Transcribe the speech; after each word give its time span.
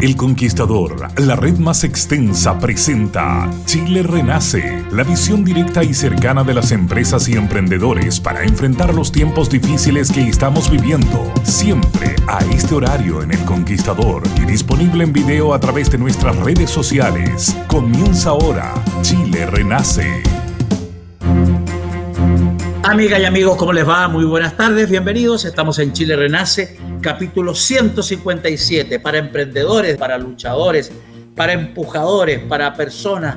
El 0.00 0.14
Conquistador, 0.14 1.08
la 1.18 1.34
red 1.34 1.58
más 1.58 1.82
extensa, 1.82 2.56
presenta 2.60 3.50
Chile 3.64 4.04
Renace, 4.04 4.84
la 4.92 5.02
visión 5.02 5.44
directa 5.44 5.82
y 5.82 5.92
cercana 5.92 6.44
de 6.44 6.54
las 6.54 6.70
empresas 6.70 7.28
y 7.28 7.32
emprendedores 7.32 8.20
para 8.20 8.44
enfrentar 8.44 8.94
los 8.94 9.10
tiempos 9.10 9.50
difíciles 9.50 10.12
que 10.12 10.28
estamos 10.28 10.70
viviendo. 10.70 11.32
Siempre 11.42 12.14
a 12.28 12.38
este 12.54 12.76
horario 12.76 13.22
en 13.22 13.32
El 13.32 13.44
Conquistador 13.44 14.22
y 14.36 14.44
disponible 14.44 15.02
en 15.02 15.12
video 15.12 15.52
a 15.52 15.58
través 15.58 15.90
de 15.90 15.98
nuestras 15.98 16.36
redes 16.36 16.70
sociales. 16.70 17.56
Comienza 17.66 18.30
ahora 18.30 18.74
Chile 19.02 19.46
Renace. 19.46 20.22
Amigas 22.84 23.20
y 23.20 23.24
amigos, 23.24 23.56
¿cómo 23.56 23.72
les 23.72 23.86
va? 23.86 24.06
Muy 24.08 24.24
buenas 24.24 24.56
tardes, 24.56 24.88
bienvenidos. 24.88 25.44
Estamos 25.44 25.78
en 25.80 25.92
Chile 25.92 26.16
Renace, 26.16 26.78
capítulo 27.00 27.54
157, 27.54 29.00
para 29.00 29.18
emprendedores, 29.18 29.96
para 29.96 30.18
luchadores, 30.18 30.92
para 31.34 31.52
empujadores, 31.52 32.40
para 32.40 32.74
personas 32.74 33.36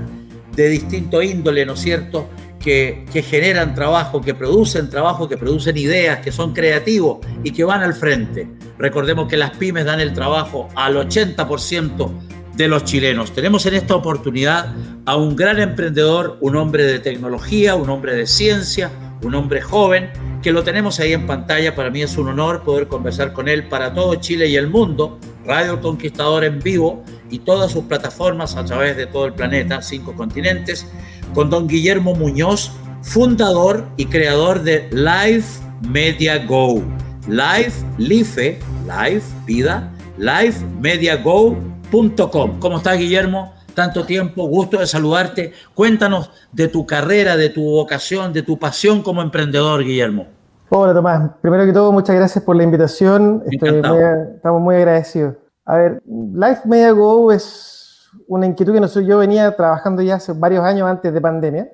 de 0.56 0.70
distinto 0.70 1.22
índole, 1.22 1.66
¿no 1.66 1.73
es 1.73 1.80
cierto? 1.80 2.30
Que, 2.59 3.06
generan 3.28 3.73
trabajo, 3.73 4.22
que 4.22 4.36
producen 4.36 4.90
trabajo, 4.90 5.28
que 5.28 5.38
producen 5.38 5.78
ideas, 5.78 6.20
que 6.20 6.31
son 6.31 6.53
creativos 6.53 7.20
y 7.44 7.52
que 7.52 7.64
van 7.64 7.81
al 7.81 7.94
frente. 7.94 8.48
Recordemos 8.78 9.28
que 9.28 9.38
las 9.38 9.52
pymes 9.52 9.86
dan 9.86 10.00
el 10.00 10.14
trabajo 10.14 10.68
al 10.75 10.96
80% 10.96 12.12
de 12.56 12.68
los 12.68 12.84
chilenos. 12.84 13.34
Tenemos 13.34 13.66
en 13.66 13.75
esta 13.75 13.96
oportunidad 13.96 14.73
a 15.06 15.16
un 15.16 15.36
gran 15.36 15.59
emprendedor, 15.59 16.38
un 16.42 16.56
hombre 16.56 16.84
de 16.84 17.00
tecnología, 17.00 17.75
un 17.75 17.90
hombre 17.90 18.16
de 18.16 18.28
ciencia, 18.28 18.92
un 19.24 19.36
hombre 19.36 19.62
joven 19.62 20.10
que 20.42 20.52
lo 20.52 20.64
tenemos 20.64 21.00
ahí 21.00 21.14
en 21.14 21.28
pantalla. 21.28 21.76
Para 21.76 21.90
mí 21.90 22.02
es 22.02 22.18
un 22.18 22.30
honor 22.30 22.64
poder 22.64 22.88
conversar 22.88 23.34
con 23.34 23.48
él 23.48 23.68
para 23.68 23.94
todo 23.94 24.16
Chile 24.16 24.48
y 24.48 24.56
el 24.56 24.70
mundo. 24.70 25.20
Radio 25.46 25.82
Conquistador 25.82 26.44
en 26.44 26.60
vivo 26.60 27.04
y 27.30 27.40
todas 27.40 27.72
sus 27.72 27.86
plataformas 27.86 28.56
a 28.56 28.66
través 28.66 28.98
de 28.98 29.08
todo 29.08 29.26
el 29.26 29.34
planeta, 29.34 29.81
cinco 29.81 30.14
continentes, 30.14 30.86
con 31.34 31.50
don 31.50 31.68
Guillermo 31.68 32.14
Muñoz, 32.14 32.72
fundador 33.02 33.88
y 33.98 34.06
creador 34.06 34.62
de 34.64 34.88
Live 34.92 35.46
Media 35.88 36.46
Go. 36.46 36.84
Live, 37.28 37.74
Life, 37.98 38.60
Live, 38.86 39.24
vida, 39.46 39.92
livemediago.com. 40.18 42.60
¿Cómo 42.60 42.78
estás, 42.78 42.98
Guillermo? 42.98 43.54
Tanto 43.74 44.06
tiempo, 44.06 44.48
gusto 44.48 44.80
de 44.80 44.88
saludarte. 44.88 45.54
Cuéntanos 45.74 46.32
de 46.52 46.68
tu 46.68 46.86
carrera, 46.86 47.38
de 47.38 47.50
tu 47.50 47.64
vocación, 47.64 48.34
de 48.34 48.44
tu 48.44 48.58
pasión 48.58 49.02
como 49.02 49.22
emprendedor, 49.22 49.84
Guillermo. 49.84 50.28
Hola 50.74 50.94
Tomás, 50.94 51.32
primero 51.42 51.66
que 51.66 51.74
todo 51.74 51.92
muchas 51.92 52.16
gracias 52.16 52.46
por 52.46 52.56
la 52.56 52.64
invitación, 52.64 53.44
estamos 53.52 54.62
muy 54.62 54.76
agradecidos. 54.76 55.36
A 55.66 55.76
ver, 55.76 56.02
Life 56.06 56.62
Media 56.64 56.92
Go 56.92 57.30
es 57.34 58.10
una 58.26 58.46
inquietud 58.46 58.74
que 58.74 58.80
no 58.80 58.88
soy, 58.88 59.06
yo 59.06 59.18
venía 59.18 59.54
trabajando 59.54 60.02
ya 60.02 60.16
hace 60.16 60.31
varios 60.31 60.64
años 60.64 60.88
antes 60.88 61.14
de 61.14 61.20
pandemia, 61.20 61.70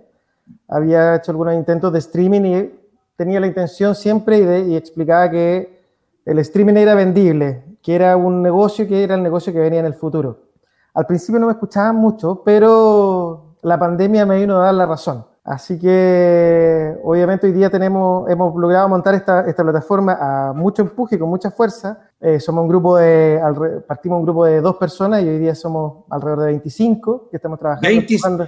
había 0.68 1.16
hecho 1.16 1.32
algunos 1.32 1.54
intentos 1.54 1.94
de 1.94 2.00
streaming 2.00 2.42
y 2.42 2.80
tenía 3.16 3.40
la 3.40 3.46
intención 3.46 3.94
siempre 3.94 4.40
y, 4.40 4.46
de, 4.46 4.60
y 4.62 4.76
explicaba 4.76 5.30
que 5.30 5.80
el 6.26 6.40
streaming 6.40 6.76
era 6.78 6.96
vendible, 6.96 7.66
que 7.84 7.94
era 7.94 8.18
un 8.18 8.42
negocio 8.42 8.88
que 8.88 9.04
era 9.04 9.14
el 9.14 9.22
negocio 9.22 9.54
que 9.54 9.60
venía 9.60 9.80
en 9.80 9.86
el 9.86 9.94
futuro. 9.94 10.47
Al 10.98 11.06
principio 11.06 11.40
no 11.40 11.46
me 11.46 11.52
escuchaban 11.52 11.96
mucho, 11.96 12.42
pero 12.44 13.58
la 13.62 13.78
pandemia 13.78 14.26
me 14.26 14.40
vino 14.40 14.60
a 14.60 14.66
dar 14.66 14.74
la 14.74 14.88
razón. 14.88 15.24
Así 15.44 15.78
que 15.78 16.98
obviamente 17.04 17.46
hoy 17.46 17.54
día 17.54 17.70
tenemos, 17.70 18.28
hemos 18.28 18.56
logrado 18.56 18.90
montar 18.90 19.14
esta, 19.14 19.42
esta 19.42 19.62
plataforma 19.62 20.18
a 20.20 20.54
mucho 20.54 20.82
empuje, 20.82 21.20
con 21.20 21.30
mucha 21.30 21.52
fuerza. 21.52 22.00
Eh, 22.20 22.40
somos 22.40 22.64
un 22.64 22.70
grupo 22.70 22.98
de, 22.98 23.40
partimos 23.88 24.18
un 24.18 24.26
grupo 24.26 24.46
de 24.46 24.60
dos 24.60 24.78
personas 24.78 25.22
y 25.22 25.28
hoy 25.28 25.38
día 25.38 25.54
somos 25.54 26.06
alrededor 26.10 26.40
de 26.40 26.46
25 26.48 27.30
que 27.30 27.38
estamos 27.38 27.60
trabajando. 27.60 27.88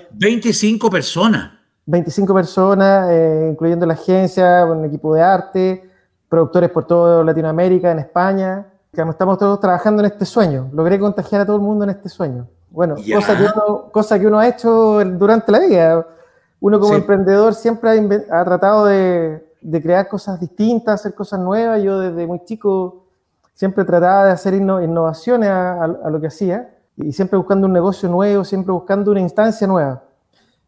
25 0.10 0.90
personas. 0.90 1.52
25 1.86 2.34
personas, 2.34 3.12
eh, 3.12 3.48
incluyendo 3.52 3.86
la 3.86 3.94
agencia, 3.94 4.66
un 4.66 4.86
equipo 4.86 5.14
de 5.14 5.22
arte, 5.22 5.88
productores 6.28 6.72
por 6.72 6.88
toda 6.88 7.24
Latinoamérica, 7.24 7.92
en 7.92 8.00
España 8.00 8.69
estamos 8.92 9.38
todos 9.38 9.60
trabajando 9.60 10.02
en 10.02 10.08
este 10.08 10.26
sueño. 10.26 10.70
Logré 10.74 11.00
contagiar 11.00 11.42
a 11.42 11.46
todo 11.46 11.58
el 11.58 11.62
mundo 11.62 11.84
en 11.84 11.92
este 11.92 12.10
sueño. 12.10 12.48
Bueno, 12.72 12.96
cosa 12.96 13.38
que, 13.38 13.44
uno, 13.44 13.90
cosa 13.92 14.20
que, 14.20 14.28
uno, 14.28 14.40
ha 14.40 14.48
hecho 14.48 15.04
durante 15.04 15.52
la 15.52 15.60
vida. 15.60 16.08
Uno 16.60 16.80
como 16.80 16.94
emprendedor 16.94 17.56
siempre 17.56 17.90
ha, 18.30 18.46
tratado 18.46 18.86
de, 18.86 19.44
de, 19.62 19.82
crear 19.82 20.08
cosas 20.08 20.40
distintas, 20.40 21.00
hacer 21.00 21.16
cosas 21.16 21.40
nuevas. 21.40 21.82
Yo 21.82 22.00
desde 22.00 22.28
muy 22.28 22.44
chico 22.44 23.06
siempre 23.54 23.86
trataba 23.86 24.26
de 24.26 24.32
hacer 24.32 24.54
innovaciones 24.54 25.50
a, 25.50 25.88
lo 25.88 26.20
que 26.20 26.28
hacía 26.28 26.70
y 26.96 27.12
siempre 27.14 27.38
buscando 27.38 27.66
un 27.66 27.74
negocio 27.74 28.10
nuevo, 28.10 28.44
siempre 28.44 28.72
buscando 28.72 29.12
una 29.12 29.22
instancia 29.22 29.66
nueva. 29.66 30.04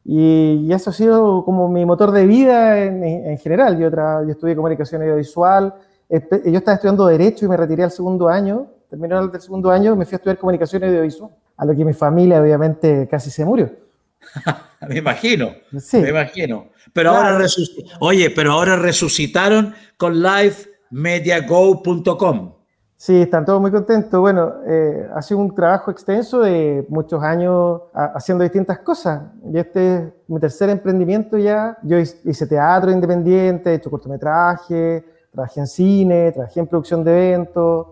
Y, 0.03 0.71
eso 0.71 0.89
ha 0.89 0.93
sido 0.93 1.43
como 1.45 1.67
mi 1.67 1.85
motor 1.85 2.11
de 2.11 2.25
vida 2.25 2.79
en, 2.79 3.03
en 3.03 3.37
general. 3.37 3.77
Yo, 3.77 3.89
yo 3.89 4.31
estudié 4.31 4.55
comunicación 4.55 5.01
audiovisual, 5.01 5.75
yo 6.11 6.57
estaba 6.57 6.75
estudiando 6.75 7.07
Derecho 7.07 7.45
y 7.45 7.47
me 7.47 7.55
retiré 7.55 7.83
al 7.83 7.91
segundo 7.91 8.27
año. 8.27 8.67
Terminé 8.89 9.15
el 9.17 9.39
segundo 9.39 9.71
año, 9.71 9.95
me 9.95 10.03
fui 10.05 10.15
a 10.15 10.17
estudiar 10.17 10.37
Comunicación 10.37 10.83
Audiovisual, 10.83 11.31
a 11.55 11.63
lo 11.65 11.73
que 11.73 11.85
mi 11.85 11.93
familia 11.93 12.41
obviamente 12.41 13.07
casi 13.09 13.31
se 13.31 13.45
murió. 13.45 13.71
me 14.87 14.97
imagino, 14.97 15.53
sí. 15.79 15.95
me 15.97 16.09
imagino. 16.09 16.67
Pero 16.91 17.11
ahora 17.11 17.45
Oye, 18.01 18.29
pero 18.31 18.51
ahora 18.51 18.75
resucitaron 18.75 19.73
con 19.95 20.21
livemediago.com. 20.21 22.55
Sí, 22.97 23.21
están 23.21 23.45
todos 23.45 23.61
muy 23.61 23.71
contentos. 23.71 24.19
Bueno, 24.19 24.55
eh, 24.67 25.07
ha 25.15 25.21
sido 25.23 25.39
un 25.39 25.55
trabajo 25.55 25.89
extenso 25.89 26.41
de 26.41 26.85
muchos 26.87 27.23
años 27.23 27.81
haciendo 27.93 28.43
distintas 28.43 28.77
cosas. 28.79 29.21
Y 29.51 29.57
este 29.57 29.95
es 29.95 30.03
mi 30.27 30.39
tercer 30.39 30.69
emprendimiento 30.69 31.37
ya. 31.37 31.77
Yo 31.81 31.97
hice 31.97 32.45
teatro 32.45 32.91
independiente, 32.91 33.71
he 33.71 33.75
hecho 33.75 33.89
cortometraje, 33.89 35.03
trabajé 35.31 35.61
en 35.61 35.67
cine, 35.67 36.31
trabajé 36.31 36.59
en 36.59 36.67
producción 36.67 37.03
de 37.03 37.33
eventos, 37.33 37.87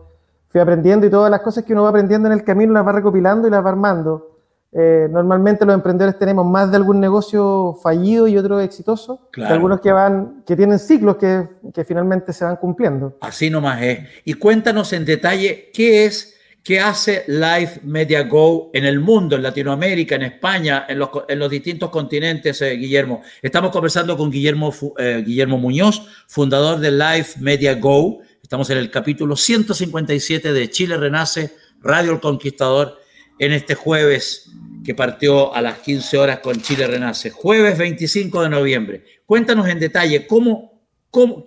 fui 0.49 0.59
aprendiendo 0.59 1.05
y 1.05 1.09
todas 1.09 1.31
las 1.31 1.41
cosas 1.41 1.63
que 1.63 1.73
uno 1.73 1.83
va 1.83 1.89
aprendiendo 1.89 2.27
en 2.27 2.33
el 2.33 2.43
camino 2.43 2.73
las 2.73 2.85
va 2.85 2.91
recopilando 2.91 3.47
y 3.47 3.51
las 3.51 3.63
va 3.63 3.69
armando. 3.69 4.25
Eh, 4.71 5.07
normalmente 5.09 5.65
los 5.65 5.73
emprendedores 5.73 6.19
tenemos 6.19 6.45
más 6.45 6.69
de 6.69 6.77
algún 6.77 6.99
negocio 6.99 7.75
fallido 7.81 8.27
y 8.27 8.37
otro 8.37 8.59
exitoso, 8.59 9.27
algunos 9.47 9.81
que 9.81 9.91
van, 9.91 10.43
que 10.45 10.55
tienen 10.55 10.77
ciclos 10.77 11.15
que, 11.15 11.47
que 11.73 11.83
finalmente 11.83 12.33
se 12.33 12.45
van 12.45 12.55
cumpliendo. 12.55 13.17
Así 13.21 13.49
nomás 13.49 13.81
es. 13.81 13.99
Y 14.25 14.35
cuéntanos 14.35 14.93
en 14.93 15.05
detalle 15.05 15.71
qué 15.73 16.05
es 16.05 16.38
¿Qué 16.63 16.79
hace 16.79 17.23
Live 17.27 17.81
Media 17.83 18.23
Go 18.23 18.69
en 18.73 18.85
el 18.85 18.99
mundo, 18.99 19.35
en 19.35 19.43
Latinoamérica, 19.43 20.15
en 20.15 20.23
España, 20.23 20.85
en 20.87 20.99
los, 20.99 21.49
distintos 21.49 21.89
continentes, 21.89 22.61
eh, 22.61 22.71
Guillermo? 22.71 23.21
Estamos 23.41 23.71
conversando 23.71 24.17
con 24.17 24.29
Guillermo, 24.29 24.73
eh, 24.97 25.23
Guillermo 25.25 25.57
Muñoz, 25.57 26.01
fundador 26.27 26.79
de 26.79 26.91
Live 26.91 27.27
Media 27.39 27.75
Go. 27.75 28.19
Estamos 28.43 28.69
en 28.69 28.77
el 28.77 28.91
capítulo 28.91 29.35
157 29.35 30.51
de 30.51 30.69
Chile 30.69 30.97
Renace, 30.97 31.55
Radio 31.81 32.11
El 32.11 32.19
Conquistador, 32.19 32.99
en 33.39 33.53
este 33.53 33.73
jueves 33.73 34.51
que 34.83 34.93
partió 34.93 35.53
a 35.53 35.61
las 35.61 35.79
15 35.79 36.17
horas 36.17 36.39
con 36.39 36.61
Chile 36.61 36.87
Renace. 36.87 37.29
Jueves 37.29 37.77
25 37.77 38.43
de 38.43 38.49
noviembre. 38.49 39.05
Cuéntanos 39.25 39.67
en 39.67 39.79
detalle 39.79 40.27
cómo, 40.27 40.81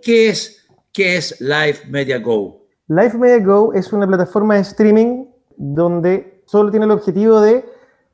qué, 0.02 0.28
es, 0.28 0.66
¿Qué 0.92 1.16
es 1.16 1.40
Live 1.40 1.80
Media 1.88 2.18
Go? 2.18 2.61
Live 2.88 3.16
Media 3.16 3.44
Go 3.44 3.72
es 3.72 3.92
una 3.92 4.08
plataforma 4.08 4.56
de 4.56 4.62
streaming 4.62 5.26
donde 5.56 6.42
solo 6.46 6.70
tiene 6.72 6.86
el 6.86 6.90
objetivo 6.90 7.40
de 7.40 7.64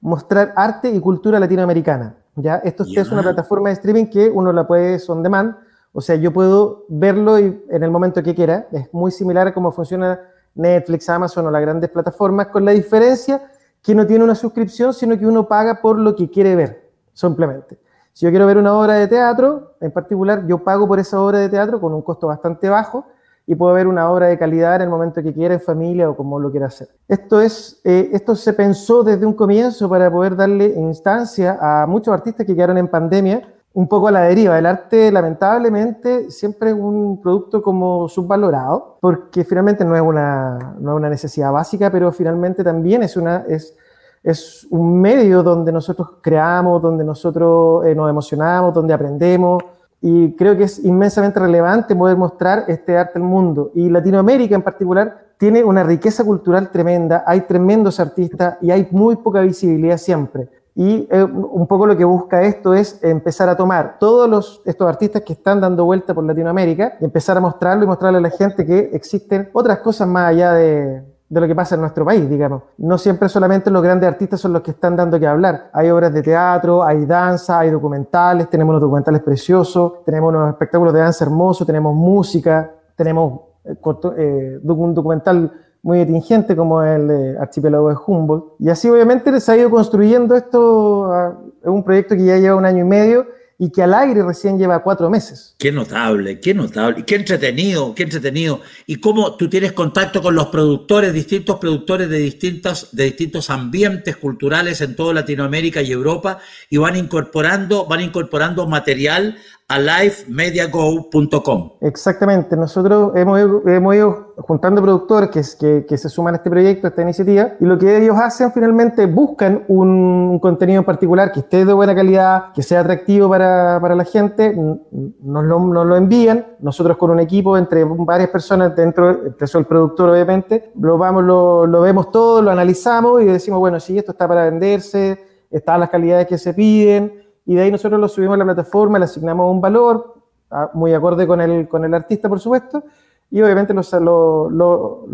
mostrar 0.03 0.53
arte 0.56 0.91
y 0.91 1.00
cultura 1.00 1.41
latinoamericana. 1.41 2.17
¿ya? 2.37 2.56
Esto 2.56 2.85
es 2.85 3.11
una 3.11 3.23
plataforma 3.23 3.70
de 3.70 3.76
streaming 3.76 4.06
que 4.06 4.29
uno 4.29 4.53
la 4.53 4.67
puede 4.67 5.00
on 5.09 5.23
demand, 5.23 5.56
o 5.93 6.03
sea, 6.03 6.17
yo 6.17 6.35
puedo 6.35 6.85
verlo 6.91 7.38
en 7.38 7.82
el 7.82 7.91
momento 7.91 8.23
que 8.23 8.35
quiera. 8.35 8.69
Es 8.70 8.93
muy 8.93 9.11
similar 9.11 9.49
a 9.49 9.55
cómo 9.55 9.73
funciona 9.73 10.20
Netflix, 10.55 11.09
Amazon 11.09 11.47
o 11.47 11.50
las 11.50 11.62
grandes 11.62 11.88
plataformas, 11.88 12.49
con 12.49 12.67
la 12.67 12.73
diferencia 12.73 13.50
que 13.82 13.94
no 13.94 14.06
tiene 14.06 14.23
una 14.23 14.35
suscripción, 14.35 14.93
sino 14.93 15.19
que 15.19 15.26
uno 15.26 15.49
paga 15.49 15.81
por 15.81 15.99
lo 15.99 16.14
que 16.14 16.29
quiere 16.29 16.55
ver, 16.55 16.91
simplemente. 17.14 17.81
Si 18.12 18.26
yo 18.26 18.31
quiero 18.31 18.47
ver 18.47 18.59
una 18.59 18.75
obra 18.75 18.94
de 18.94 19.09
teatro, 19.09 19.76
en 19.81 19.93
particular, 19.93 20.47
yo 20.47 20.62
pago 20.62 20.87
por 20.87 20.99
esa 20.99 21.21
obra 21.23 21.38
de 21.38 21.49
teatro 21.49 21.81
con 21.81 21.94
un 21.94 22.03
costo 22.03 22.26
bastante 22.26 22.69
bajo 22.69 23.06
y 23.50 23.55
puedo 23.55 23.73
ver 23.73 23.87
una 23.87 24.11
obra 24.12 24.27
de 24.27 24.39
calidad 24.39 24.77
en 24.77 24.83
el 24.83 24.89
momento 24.91 25.23
que 25.23 25.33
quiera, 25.33 25.55
en 25.55 25.61
familia 25.61 26.11
o 26.11 26.15
como 26.15 26.39
lo 26.39 26.50
quiera 26.50 26.67
hacer. 26.67 26.89
Esto, 27.09 27.41
es, 27.41 27.81
eh, 27.83 28.11
esto 28.12 28.37
se 28.37 28.53
pensó 28.53 29.03
desde 29.03 29.25
un 29.25 29.33
comienzo 29.33 29.89
para 29.89 30.11
poder 30.11 30.37
darle 30.37 30.67
instancia 30.77 31.56
a 31.59 31.87
muchos 31.87 32.12
artistas 32.12 32.45
que 32.47 32.55
quedaron 32.55 32.77
en 32.77 32.89
pandemia 32.89 33.55
un 33.73 33.89
poco 33.89 34.09
a 34.09 34.11
la 34.11 34.21
deriva. 34.25 34.59
El 34.59 34.67
arte, 34.67 35.11
lamentablemente, 35.11 36.31
siempre 36.31 36.71
es 36.71 36.77
un 36.77 37.23
producto 37.23 37.62
como 37.62 38.06
subvalorado, 38.06 38.99
porque 39.00 39.45
finalmente 39.45 39.83
no 39.83 39.97
es 39.97 40.03
una, 40.03 40.75
no 40.79 40.91
es 40.91 40.97
una 40.97 41.09
necesidad 41.09 41.50
básica, 41.50 41.91
pero 41.91 42.12
finalmente 42.12 42.62
también 42.62 43.03
es, 43.03 43.17
una, 43.17 43.47
es, 43.49 43.75
es 44.23 44.67
un 44.69 45.00
medio 45.00 45.43
donde 45.43 45.73
nosotros 45.73 46.17
creamos, 46.21 46.83
donde 46.83 47.03
nosotros 47.03 47.87
eh, 47.87 47.95
nos 47.95 48.11
emocionamos, 48.11 48.75
donde 48.75 48.93
aprendemos, 48.93 49.62
y 50.00 50.35
creo 50.37 50.56
que 50.56 50.65
es 50.65 50.85
inmensamente 50.85 51.41
relevante 51.41 51.97
poder 51.97 52.17
mostrar 52.17 52.65
este 52.69 52.97
arte 52.97 53.19
al 53.19 53.25
mundo. 53.25 53.73
Y 53.75 53.89
Latinoamérica 53.89 54.55
en 54.55 54.62
particular 54.62 55.29
tiene 55.39 55.65
una 55.65 55.83
riqueza 55.83 56.25
cultural 56.25 56.71
tremenda, 56.71 57.25
hay 57.27 57.43
tremendos 57.43 57.99
artistas 58.00 58.59
y 58.61 58.71
hay 58.71 58.89
muy 58.91 59.17
poca 59.17 59.41
visibilidad 59.41 59.97
siempre. 59.97 60.49
Y 60.75 61.09
eh, 61.11 61.25
un 61.25 61.67
poco 61.67 61.87
lo 61.87 61.97
que 61.97 62.05
busca 62.05 62.43
esto 62.43 62.73
es 62.73 63.03
empezar 63.03 63.49
a 63.49 63.56
tomar 63.56 63.99
todos 63.99 64.31
los, 64.31 64.62
estos 64.65 64.89
artistas 64.89 65.23
que 65.23 65.33
están 65.33 65.61
dando 65.61 65.85
vuelta 65.85 66.15
por 66.15 66.23
Latinoamérica 66.23 66.97
y 67.00 67.05
empezar 67.05 67.37
a 67.37 67.41
mostrarlo 67.41 67.83
y 67.83 67.87
mostrarle 67.89 68.19
a 68.19 68.23
la 68.23 68.31
gente 68.31 68.65
que 68.65 68.91
existen 68.93 69.50
otras 69.53 69.81
cosas 69.81 70.06
más 70.06 70.29
allá 70.29 70.53
de, 70.53 71.03
de 71.28 71.40
lo 71.40 71.46
que 71.46 71.54
pasa 71.54 71.75
en 71.75 71.82
nuestro 71.82 72.04
país, 72.04 72.28
digamos. 72.28 72.62
No 72.78 72.96
siempre 72.96 73.28
solamente 73.28 73.70
los 73.70 73.82
grandes 73.82 74.08
artistas 74.08 74.40
son 74.40 74.54
los 74.54 74.62
que 74.62 74.70
están 74.70 74.96
dando 74.96 75.20
que 75.20 75.26
hablar. 75.26 75.70
Hay 75.72 75.90
obras 75.90 76.12
de 76.12 76.22
teatro, 76.22 76.82
hay 76.82 77.04
danza, 77.04 77.60
hay 77.60 77.70
documentales, 77.70 78.48
tenemos 78.48 78.72
unos 78.72 78.82
documentales 78.82 79.22
preciosos, 79.22 80.04
tenemos 80.04 80.30
unos 80.30 80.48
espectáculos 80.48 80.94
de 80.94 81.00
danza 81.00 81.25
hermosos, 81.25 81.66
tenemos 81.66 81.94
música, 81.94 82.70
tenemos 82.96 83.40
eh, 83.64 83.76
eh, 84.16 84.60
un 84.64 84.94
documental 84.94 85.52
muy 85.82 86.00
atingente 86.00 86.56
como 86.56 86.82
el 86.82 87.08
de 87.08 87.38
Archipiélago 87.38 87.90
de 87.90 87.96
Humboldt. 88.06 88.54
Y 88.58 88.70
así 88.70 88.88
obviamente 88.88 89.38
se 89.40 89.52
ha 89.52 89.56
ido 89.56 89.70
construyendo 89.70 90.34
esto, 90.34 91.12
ah, 91.12 91.38
es 91.62 91.69
un 91.69 91.84
proyecto 91.84 92.16
que 92.16 92.25
ya 92.25 92.38
lleva 92.38 92.56
un 92.56 92.64
año 92.64 92.84
y 92.84 92.88
medio 92.88 93.26
y 93.60 93.70
que 93.70 93.82
al 93.82 93.93
aire 93.93 94.22
recién 94.22 94.56
lleva 94.56 94.82
cuatro 94.84 95.10
meses. 95.10 95.56
Qué 95.58 95.72
notable, 95.72 96.38
qué 96.38 96.55
notable, 96.55 97.05
qué 97.05 97.16
entretenido, 97.16 97.93
qué 97.93 98.05
entretenido. 98.05 98.60
Y 98.87 98.96
cómo 98.96 99.37
tú 99.37 99.49
tienes 99.49 99.72
contacto 99.72 100.22
con 100.22 100.37
los 100.37 100.46
productores, 100.46 101.12
distintos 101.12 101.58
productores 101.58 102.08
de 102.08 102.19
distintos, 102.19 102.90
de 102.93 103.05
distintos 103.05 103.50
ambientes 103.50 104.16
culturales 104.16 104.81
en 104.81 104.94
toda 104.94 105.12
Latinoamérica 105.12 105.82
y 105.82 105.90
Europa, 105.90 106.38
y 106.70 106.76
van 106.76 106.94
incorporando, 106.94 107.87
van 107.87 108.00
incorporando 108.00 108.69
material 108.69 109.37
a 109.70 109.79
livemediago.com. 109.79 111.73
Exactamente, 111.82 112.56
nosotros 112.56 113.12
hemos, 113.15 113.38
hemos 113.67 113.94
ido 113.94 114.32
juntando 114.38 114.81
productores 114.81 115.56
que, 115.56 115.85
que, 115.87 115.99
se 115.99 116.09
suman 116.09 116.32
a 116.32 116.37
este 116.38 116.49
proyecto, 116.49 116.87
a 116.87 116.91
esta 116.91 117.03
iniciativa, 117.03 117.53
y 117.61 117.67
lo 117.67 117.79
que 117.79 117.99
ellos 118.03 118.17
hacen 118.17 118.50
finalmente 118.50 119.05
buscan 119.05 119.65
un, 119.69 120.38
contenido 120.41 120.79
en 120.79 120.87
particular 120.87 121.32
que 121.32 121.41
esté 121.41 121.67
de 121.67 121.73
buena 121.75 121.94
calidad, 121.94 122.53
que 122.55 122.62
sea 122.62 122.81
atractivo 122.81 123.29
para, 123.29 123.79
para 123.79 123.94
la 123.94 124.06
gente, 124.06 124.55
nos 124.55 125.44
lo, 125.44 125.61
nos 125.61 125.87
lo, 125.87 125.97
envían, 125.97 126.47
nosotros 126.61 126.97
con 126.97 127.11
un 127.11 127.21
equipo 127.21 127.59
entre 127.59 127.85
varias 127.85 128.31
personas 128.31 128.75
dentro, 128.75 129.35
eso 129.38 129.59
el 129.59 129.67
productor 129.67 130.09
obviamente, 130.09 130.73
lo, 130.81 130.97
vamos, 130.97 131.25
lo, 131.25 131.67
lo 131.67 131.82
vemos 131.82 132.11
todo, 132.11 132.41
lo 132.41 132.50
analizamos 132.50 133.21
y 133.21 133.26
decimos, 133.26 133.61
bueno, 133.61 133.79
si 133.81 133.99
esto 133.99 134.12
está 134.12 134.26
para 134.26 134.44
venderse, 134.47 135.23
están 135.50 135.81
las 135.81 135.91
calidades 135.91 136.26
que 136.26 136.38
se 136.38 136.55
piden, 136.55 137.27
y 137.49 137.55
de 137.55 137.62
ahí 137.62 137.71
nosotros 137.71 137.99
lo 137.99 138.09
subimos 138.09 138.35
a 138.35 138.37
la 138.37 138.45
plataforma, 138.45 138.99
le 138.99 139.06
asignamos 139.06 139.50
un 139.50 139.59
valor, 139.59 140.17
ah, 140.50 140.71
muy 140.75 140.93
acorde 140.93 141.27
con 141.27 141.41
el, 141.41 141.67
con 141.67 141.83
el 141.83 141.95
artista, 141.95 142.29
por 142.29 142.39
supuesto, 142.39 142.85
y 143.31 143.41
obviamente 143.41 143.73
lo, 143.73 144.50
lo, 144.50 145.06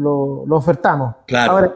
lo, 0.45 0.57
ofertamos. 0.57 1.15
Claro, 1.29 1.53
Ahora, 1.53 1.75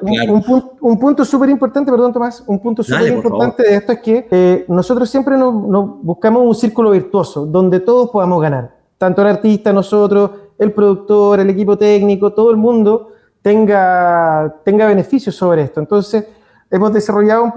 Un, 0.81 0.99
punto 0.99 1.25
súper 1.25 1.49
importante, 1.51 1.93
perdón 1.93 2.13
Tomás, 2.13 2.43
un 2.45 2.59
punto 2.59 2.83
súper 2.83 3.07
importante 3.07 3.63
de 3.63 3.77
esto 3.77 3.93
es 3.93 4.01
que 4.01 4.27
eh, 4.33 4.65
nosotros 4.67 5.09
siempre 5.09 5.37
nos, 5.37 5.55
buscamos 6.03 6.43
un 6.43 6.55
círculo 6.57 6.91
virtuoso 6.91 7.47
donde 7.47 7.79
todos 7.79 8.11
podamos 8.11 8.43
ganar, 8.43 8.75
tanto 8.99 9.23
el 9.23 9.29
artista, 9.29 9.73
nosotros, 9.73 10.33
el 10.59 10.73
productor, 10.73 11.39
el 11.39 11.51
equipo 11.51 11.79
técnico, 11.79 12.33
todo 12.33 12.51
el 12.51 12.57
mundo 12.57 13.13
tenga, 13.43 14.57
tenga 14.65 14.89
beneficios 14.89 15.37
sobre 15.37 15.63
esto. 15.63 15.79
Entonces, 15.79 16.27
hemos 16.69 16.93
desarrollado 16.93 17.45
un, 17.45 17.53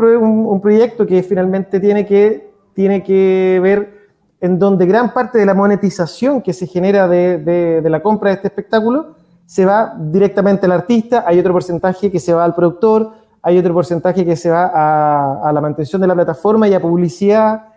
un 0.45 0.61
proyecto 0.61 1.07
que 1.07 1.23
finalmente 1.23 1.79
tiene 1.79 2.05
que 2.05 2.50
tiene 2.81 3.03
que 3.03 3.59
ver 3.61 4.09
en 4.39 4.57
donde 4.57 4.87
gran 4.87 5.13
parte 5.13 5.37
de 5.37 5.45
la 5.45 5.53
monetización 5.53 6.41
que 6.41 6.51
se 6.51 6.65
genera 6.65 7.07
de, 7.07 7.79
la 7.85 8.01
compra 8.01 8.31
de 8.31 8.37
este 8.37 8.47
espectáculo 8.47 9.17
se 9.45 9.67
va 9.67 9.93
directamente 9.99 10.65
al 10.65 10.71
artista, 10.71 11.23
hay 11.27 11.37
otro 11.37 11.53
porcentaje 11.53 12.09
que 12.09 12.19
se 12.19 12.33
va 12.33 12.43
al 12.43 12.55
productor, 12.55 13.11
hay 13.43 13.59
otro 13.59 13.71
porcentaje 13.75 14.25
que 14.25 14.35
se 14.35 14.49
va 14.49 14.71
a, 15.43 15.53
la 15.53 15.61
mantención 15.61 16.01
de 16.01 16.07
la 16.07 16.15
plataforma 16.15 16.67
y 16.67 16.73
a 16.73 16.81
publicidad. 16.81 17.67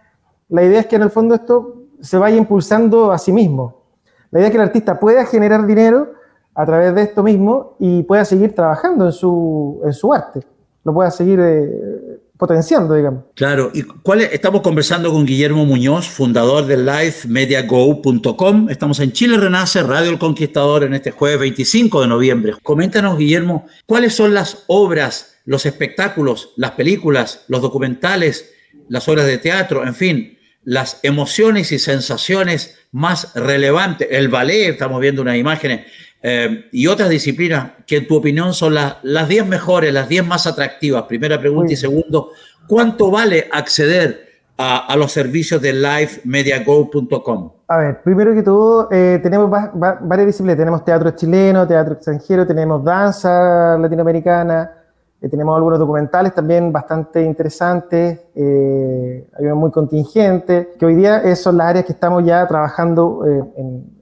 La 0.48 0.62
idea 0.62 0.80
es 0.80 0.86
que 0.86 0.96
en 0.96 1.02
el 1.02 1.10
fondo 1.10 1.34
esto 1.34 1.82
se 2.00 2.16
vaya 2.16 2.38
impulsando 2.38 3.12
a 3.12 3.18
sí 3.18 3.30
mismo. 3.30 3.82
La 4.30 4.38
idea 4.38 4.48
es 4.48 4.52
que 4.52 4.58
el 4.58 4.68
artista 4.68 4.98
pueda 4.98 5.26
generar 5.26 5.66
dinero 5.66 6.12
a 6.54 6.64
través 6.64 6.94
de 6.94 7.02
esto 7.02 7.22
mismo 7.22 7.74
y 7.78 8.04
pueda 8.04 8.24
seguir 8.24 8.54
trabajando 8.54 9.04
en 9.04 9.12
su, 9.12 9.82
en 9.84 9.92
su 9.92 10.14
arte, 10.14 10.40
lo 10.82 10.94
pueda 10.94 11.10
seguir 11.10 11.40
eh, 11.42 11.93
potenciando, 12.36 12.94
digamos. 12.94 13.24
Claro, 13.34 13.70
y 13.72 13.82
cuál 13.82 14.22
estamos 14.22 14.60
conversando 14.62 15.10
con 15.12 15.24
Guillermo 15.24 15.64
Muñoz, 15.64 16.08
fundador 16.08 16.66
de 16.66 16.76
LifeMediaGo.com. 16.76 18.68
Estamos 18.70 19.00
en 19.00 19.12
Chile 19.12 19.36
Renace, 19.36 19.82
Radio 19.82 20.10
El 20.10 20.18
Conquistador, 20.18 20.84
en 20.84 20.94
este 20.94 21.10
jueves 21.10 21.38
25 21.40 22.02
de 22.02 22.08
noviembre. 22.08 22.54
Coméntanos, 22.62 23.18
Guillermo, 23.18 23.66
cuáles 23.86 24.14
son 24.14 24.34
las 24.34 24.64
obras, 24.66 25.36
los 25.44 25.66
espectáculos, 25.66 26.50
las 26.56 26.72
películas, 26.72 27.44
los 27.48 27.62
documentales, 27.62 28.50
las 28.88 29.08
obras 29.08 29.26
de 29.26 29.38
teatro, 29.38 29.86
en 29.86 29.94
fin, 29.94 30.38
las 30.64 31.00
emociones 31.02 31.72
y 31.72 31.78
sensaciones 31.78 32.78
más 32.90 33.34
relevantes. 33.34 34.08
El 34.10 34.28
ballet, 34.28 34.70
estamos 34.70 35.00
viendo 35.00 35.22
unas 35.22 35.36
imágenes, 35.36 35.86
eh, 36.26 36.70
y 36.72 36.86
otras 36.86 37.10
disciplinas 37.10 37.72
que 37.86 37.98
en 37.98 38.06
tu 38.06 38.16
opinión 38.16 38.54
son 38.54 38.72
las 38.72 39.28
10 39.28 39.46
mejores, 39.46 39.92
las 39.92 40.08
10 40.08 40.26
más 40.26 40.46
atractivas. 40.46 41.02
Primera 41.02 41.38
pregunta 41.38 41.74
y 41.74 41.76
segundo, 41.76 42.30
¿cuánto 42.66 43.10
vale 43.10 43.46
acceder 43.52 44.24
a, 44.56 44.96
los 44.96 45.12
servicios 45.12 45.60
de 45.60 45.74
livemediago.com? 45.74 47.50
A 47.68 47.76
ver, 47.76 48.00
primero 48.02 48.32
que 48.32 48.42
todo, 48.42 48.88
eh, 48.90 49.20
tenemos 49.22 49.50
varias 49.50 50.26
disciplinas. 50.26 50.56
Tenemos 50.56 50.82
teatro 50.82 51.10
chileno, 51.10 51.68
teatro 51.68 51.92
extranjero, 51.92 52.46
tenemos 52.46 52.82
danza 52.82 53.76
latinoamericana, 53.76 54.72
eh, 55.20 55.28
tenemos 55.28 55.54
algunos 55.54 55.78
documentales 55.78 56.32
también 56.32 56.72
bastante 56.72 57.22
interesantes, 57.22 58.18
hay 58.34 59.44
uno 59.44 59.56
muy 59.56 59.70
contingente, 59.70 60.72
que 60.78 60.86
hoy 60.86 60.94
día 60.94 61.36
son 61.36 61.58
las 61.58 61.66
áreas 61.66 61.84
que 61.84 61.92
estamos 61.92 62.24
ya 62.24 62.46
trabajando 62.46 63.26
en, 63.26 63.92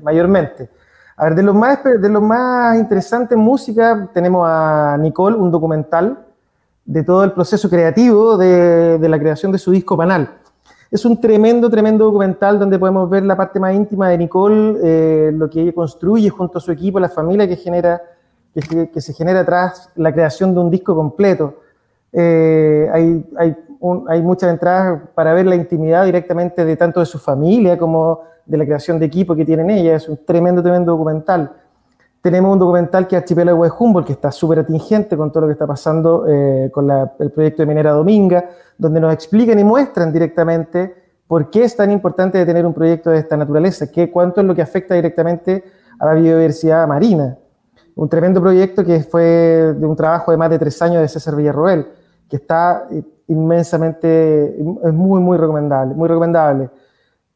mayormente. 0.00 0.68
A 1.20 1.24
ver, 1.24 1.34
de 1.34 1.42
lo 1.42 1.52
más, 1.52 1.84
de 1.84 2.08
lo 2.08 2.22
más 2.22 2.78
interesante 2.78 3.34
en 3.34 3.40
música 3.40 4.08
tenemos 4.14 4.42
a 4.48 4.96
Nicole, 4.98 5.36
un 5.36 5.50
documental 5.50 6.18
de 6.86 7.04
todo 7.04 7.24
el 7.24 7.32
proceso 7.32 7.68
creativo 7.68 8.38
de, 8.38 8.98
la 9.06 9.18
creación 9.18 9.52
de 9.52 9.58
su 9.58 9.70
disco 9.70 9.98
Panal. 9.98 10.30
Es 10.90 11.04
un 11.04 11.20
tremendo, 11.20 11.68
tremendo 11.68 12.06
documental 12.06 12.58
donde 12.58 12.78
podemos 12.78 13.10
ver 13.10 13.24
la 13.24 13.36
parte 13.36 13.60
más 13.60 13.74
íntima 13.74 14.08
de 14.08 14.16
Nicole, 14.16 14.78
eh, 14.82 15.30
lo 15.34 15.50
que 15.50 15.60
ella 15.60 15.74
construye 15.74 16.30
junto 16.30 16.56
a 16.56 16.60
su 16.62 16.72
equipo, 16.72 16.98
la 16.98 17.10
familia 17.10 17.46
que, 17.46 17.56
genera, 17.56 18.00
que, 18.54 19.00
se 19.02 19.12
genera 19.12 19.44
tras 19.44 19.90
la 19.96 20.14
creación 20.14 20.54
de 20.54 20.60
un 20.60 20.70
disco 20.70 20.94
completo. 20.94 21.56
Eh, 22.14 22.88
hay, 22.90 23.54
hay 24.08 24.22
muchas 24.22 24.50
entradas 24.50 25.00
para 25.14 25.32
ver 25.32 25.46
la 25.46 25.54
intimidad 25.54 26.04
directamente 26.04 26.64
de 26.64 26.76
tanto 26.76 27.00
de 27.00 27.06
su 27.06 27.18
familia 27.18 27.78
como 27.78 28.20
de 28.44 28.58
la 28.58 28.64
creación 28.64 28.98
de 28.98 29.06
equipo 29.06 29.34
que 29.34 29.44
tienen 29.44 29.70
ellas. 29.70 30.02
Es 30.02 30.08
un 30.08 30.24
tremendo, 30.24 30.62
tremendo 30.62 30.92
documental. 30.92 31.52
Tenemos 32.20 32.52
un 32.52 32.58
documental 32.58 33.06
que 33.06 33.16
es 33.16 33.22
Archipiélago 33.22 33.64
de 33.64 33.70
Humboldt, 33.78 34.06
que 34.06 34.12
está 34.12 34.30
súper 34.30 34.58
atingente 34.58 35.16
con 35.16 35.32
todo 35.32 35.42
lo 35.42 35.46
que 35.46 35.52
está 35.52 35.66
pasando 35.66 36.26
eh, 36.28 36.70
con 36.70 36.90
el 36.90 37.30
proyecto 37.30 37.62
de 37.62 37.66
Minera 37.66 37.92
Dominga, 37.92 38.50
donde 38.76 39.00
nos 39.00 39.14
explican 39.14 39.58
y 39.58 39.64
muestran 39.64 40.12
directamente 40.12 41.00
¿Por 41.30 41.48
qué 41.48 41.62
es 41.62 41.76
tan 41.76 41.92
importante 41.92 42.44
tener 42.44 42.66
un 42.66 42.74
proyecto 42.74 43.10
de 43.10 43.18
esta 43.18 43.36
naturaleza? 43.36 43.88
¿Qué, 43.88 44.10
¿Cuánto 44.10 44.40
es 44.40 44.46
lo 44.48 44.52
que 44.52 44.62
afecta 44.62 44.96
directamente 44.96 45.62
a 46.00 46.06
la 46.06 46.14
biodiversidad 46.14 46.88
marina? 46.88 47.38
Un 47.94 48.08
tremendo 48.08 48.40
proyecto 48.40 48.84
que 48.84 48.98
fue 49.04 49.22
de 49.22 49.86
un 49.86 49.94
trabajo 49.94 50.32
de 50.32 50.36
más 50.36 50.50
de 50.50 50.58
tres 50.58 50.82
años 50.82 51.00
de 51.00 51.06
César 51.06 51.36
Villarroel, 51.36 51.86
que 52.28 52.34
está 52.34 52.88
inmensamente, 53.30 54.58
es 54.58 54.92
muy, 54.92 55.20
muy 55.20 55.38
recomendable, 55.38 55.94
muy 55.94 56.08
recomendable. 56.08 56.68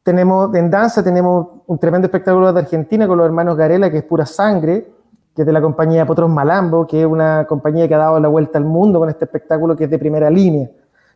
Tenemos, 0.03 0.53
en 0.53 0.69
danza 0.69 1.03
tenemos 1.03 1.47
un 1.65 1.79
tremendo 1.79 2.05
espectáculo 2.05 2.51
de 2.51 2.59
Argentina 2.59 3.07
con 3.07 3.17
los 3.17 3.25
hermanos 3.25 3.57
Garela, 3.57 3.89
que 3.89 3.99
es 3.99 4.03
pura 4.03 4.25
sangre, 4.25 4.91
que 5.33 5.41
es 5.41 5.45
de 5.45 5.53
la 5.53 5.61
compañía 5.61 6.05
Potros 6.05 6.29
Malambo, 6.29 6.85
que 6.85 7.01
es 7.01 7.07
una 7.07 7.45
compañía 7.47 7.87
que 7.87 7.95
ha 7.95 7.99
dado 7.99 8.19
la 8.19 8.27
vuelta 8.27 8.57
al 8.57 8.65
mundo 8.65 8.99
con 8.99 9.09
este 9.09 9.25
espectáculo 9.25 9.75
que 9.75 9.85
es 9.85 9.89
de 9.89 9.97
primera 9.97 10.29
línea. 10.29 10.69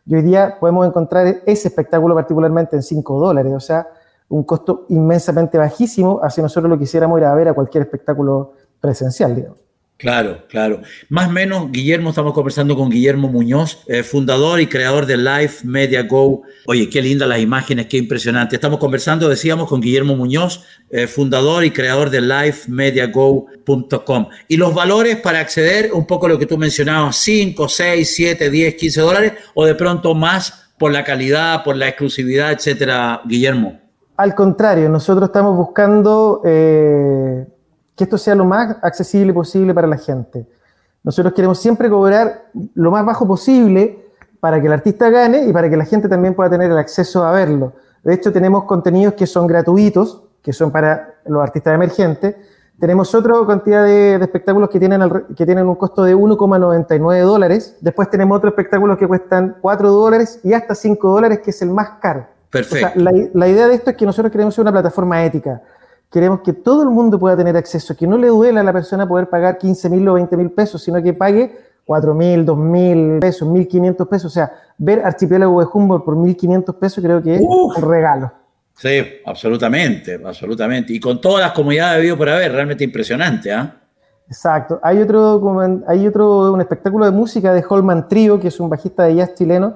Y 0.06 0.14
hoy 0.14 0.22
día 0.22 0.56
podemos 0.58 0.86
encontrar 0.86 1.26
ese 1.46 1.68
espectáculo 1.68 2.14
particularmente 2.14 2.74
en 2.74 2.82
5 2.82 3.20
dólares, 3.20 3.52
o 3.54 3.60
sea, 3.60 3.86
un 4.30 4.44
costo 4.44 4.86
inmensamente 4.88 5.58
bajísimo, 5.58 6.20
así 6.22 6.40
nosotros 6.40 6.70
lo 6.70 6.78
quisiéramos 6.78 7.18
ir 7.18 7.26
a 7.26 7.34
ver 7.34 7.48
a 7.48 7.52
cualquier 7.52 7.82
espectáculo 7.82 8.52
presencial, 8.80 9.34
digamos. 9.34 9.69
Claro, 10.00 10.44
claro. 10.48 10.80
Más 11.10 11.28
o 11.28 11.30
menos, 11.30 11.70
Guillermo, 11.70 12.08
estamos 12.08 12.32
conversando 12.32 12.74
con 12.74 12.88
Guillermo 12.88 13.28
Muñoz, 13.28 13.84
eh, 13.86 14.02
fundador 14.02 14.58
y 14.58 14.66
creador 14.66 15.04
de 15.04 15.18
Life 15.18 15.66
Media 15.66 16.04
Go. 16.04 16.40
Oye, 16.66 16.88
qué 16.88 17.02
lindas 17.02 17.28
las 17.28 17.38
imágenes, 17.38 17.84
qué 17.84 17.98
impresionante. 17.98 18.56
Estamos 18.56 18.78
conversando, 18.78 19.28
decíamos, 19.28 19.68
con 19.68 19.82
Guillermo 19.82 20.16
Muñoz, 20.16 20.64
eh, 20.88 21.06
fundador 21.06 21.66
y 21.66 21.70
creador 21.70 22.08
de 22.08 22.22
lifemediago.com. 22.22 24.28
Y 24.48 24.56
los 24.56 24.74
valores 24.74 25.16
para 25.16 25.40
acceder, 25.40 25.92
un 25.92 26.06
poco 26.06 26.28
lo 26.28 26.38
que 26.38 26.46
tú 26.46 26.56
mencionabas, 26.56 27.16
5, 27.16 27.68
6, 27.68 28.14
7, 28.16 28.48
10, 28.48 28.76
15 28.76 29.00
dólares, 29.02 29.34
o 29.52 29.66
de 29.66 29.74
pronto 29.74 30.14
más 30.14 30.70
por 30.78 30.92
la 30.92 31.04
calidad, 31.04 31.62
por 31.62 31.76
la 31.76 31.88
exclusividad, 31.88 32.52
etcétera, 32.52 33.20
Guillermo. 33.26 33.78
Al 34.16 34.34
contrario, 34.34 34.88
nosotros 34.88 35.28
estamos 35.28 35.58
buscando... 35.58 36.40
Eh 36.46 37.44
que 38.00 38.04
esto 38.04 38.16
sea 38.16 38.34
lo 38.34 38.46
más 38.46 38.78
accesible 38.80 39.34
posible 39.34 39.74
para 39.74 39.86
la 39.86 39.98
gente. 39.98 40.46
Nosotros 41.04 41.34
queremos 41.34 41.58
siempre 41.58 41.90
cobrar 41.90 42.46
lo 42.72 42.90
más 42.90 43.04
bajo 43.04 43.28
posible 43.28 44.06
para 44.40 44.58
que 44.58 44.68
el 44.68 44.72
artista 44.72 45.10
gane 45.10 45.44
y 45.44 45.52
para 45.52 45.68
que 45.68 45.76
la 45.76 45.84
gente 45.84 46.08
también 46.08 46.32
pueda 46.32 46.48
tener 46.48 46.70
el 46.70 46.78
acceso 46.78 47.22
a 47.22 47.32
verlo. 47.32 47.74
De 48.02 48.14
hecho, 48.14 48.32
tenemos 48.32 48.64
contenidos 48.64 49.12
que 49.12 49.26
son 49.26 49.46
gratuitos, 49.46 50.22
que 50.42 50.54
son 50.54 50.70
para 50.70 51.16
los 51.26 51.42
artistas 51.42 51.74
emergentes. 51.74 52.36
Tenemos 52.78 53.14
otra 53.14 53.34
cantidad 53.46 53.84
de, 53.84 54.14
espectáculos 54.14 54.70
que 54.70 54.78
tienen, 54.78 55.02
que 55.36 55.44
tienen 55.44 55.68
un 55.68 55.74
costo 55.74 56.02
de 56.02 56.16
1,99 56.16 57.22
dólares. 57.22 57.76
Después 57.82 58.08
tenemos 58.08 58.38
otros 58.38 58.52
espectáculos 58.52 58.96
que 58.96 59.06
cuestan 59.06 59.58
4 59.60 59.90
dólares 59.90 60.40
y 60.42 60.54
hasta 60.54 60.74
5 60.74 61.06
dólares, 61.06 61.40
que 61.40 61.50
es 61.50 61.60
el 61.60 61.68
más 61.68 61.98
caro. 62.00 62.26
Perfecto. 62.48 62.98
la, 62.98 63.12
la 63.34 63.46
idea 63.46 63.68
de 63.68 63.74
esto 63.74 63.90
es 63.90 63.96
que 63.96 64.06
nosotros 64.06 64.32
queremos 64.32 64.54
ser 64.54 64.62
una 64.62 64.72
plataforma 64.72 65.22
ética 65.22 65.60
queremos 66.10 66.40
que 66.40 66.52
todo 66.52 66.82
el 66.82 66.90
mundo 66.90 67.18
pueda 67.18 67.36
tener 67.36 67.56
acceso, 67.56 67.96
que 67.96 68.06
no 68.06 68.18
le 68.18 68.28
duela 68.28 68.60
a 68.60 68.64
la 68.64 68.72
persona 68.72 69.08
poder 69.08 69.28
pagar 69.28 69.58
15 69.58 69.90
mil 69.90 70.08
o 70.08 70.14
20 70.14 70.36
mil 70.36 70.50
pesos, 70.50 70.82
sino 70.82 71.02
que 71.02 71.14
pague 71.14 71.56
4 71.84 72.14
mil, 72.14 72.44
2 72.44 72.58
mil 72.58 73.18
pesos, 73.20 73.48
1.500 73.48 74.08
pesos. 74.08 74.26
O 74.26 74.34
sea, 74.34 74.52
ver 74.78 75.00
Archipiélago 75.04 75.60
de 75.60 75.66
Humboldt 75.72 76.04
por 76.04 76.16
1.500 76.16 76.78
pesos 76.78 77.02
creo 77.02 77.22
que 77.22 77.36
es 77.36 77.40
un 77.40 77.74
regalo. 77.82 78.32
Sí, 78.76 79.02
absolutamente, 79.26 80.20
absolutamente. 80.24 80.92
Y 80.92 81.00
con 81.00 81.20
todas 81.20 81.42
las 81.42 81.52
comunidades 81.52 82.02
de 82.02 82.16
por 82.16 82.28
haber, 82.28 82.52
realmente 82.52 82.82
impresionante, 82.82 83.52
¿ah? 83.52 83.76
Exacto. 84.26 84.78
Hay 84.82 84.98
otro, 85.02 85.82
hay 85.86 86.06
otro, 86.06 86.52
un 86.52 86.60
espectáculo 86.60 87.04
de 87.04 87.10
música 87.10 87.52
de 87.52 87.64
Holman 87.68 88.08
Trio, 88.08 88.38
que 88.38 88.48
es 88.48 88.60
un 88.60 88.70
bajista 88.70 89.04
de 89.04 89.16
jazz 89.16 89.34
chileno, 89.34 89.74